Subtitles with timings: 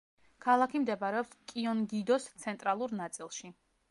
[0.45, 3.55] ქალაქი მდებარეობს კიონგიდოს ცენტრალურ ნაწილში.